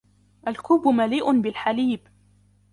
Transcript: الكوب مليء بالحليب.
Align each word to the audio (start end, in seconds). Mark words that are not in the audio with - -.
الكوب 0.47 0.87
مليء 0.87 1.41
بالحليب. 1.41 2.01